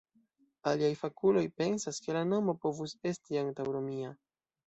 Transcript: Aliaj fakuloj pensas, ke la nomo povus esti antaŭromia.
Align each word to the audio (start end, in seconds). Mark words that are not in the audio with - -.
Aliaj 0.69 0.87
fakuloj 1.01 1.43
pensas, 1.61 2.01
ke 2.07 2.15
la 2.17 2.23
nomo 2.31 2.57
povus 2.65 2.97
esti 3.13 3.41
antaŭromia. 3.45 4.13